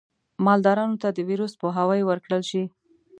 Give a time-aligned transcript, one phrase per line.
[0.45, 2.63] مالدارانو ته د ویروس پوهاوی ورکړل شي.